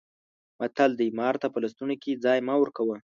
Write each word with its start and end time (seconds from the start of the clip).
متل 0.59 0.91
دی: 0.99 1.07
مار 1.19 1.35
ته 1.41 1.47
په 1.53 1.57
لستوڼي 1.63 1.95
کې 2.03 2.21
ځای 2.25 2.39
مه 2.47 2.55
ورکوه. 2.61 2.97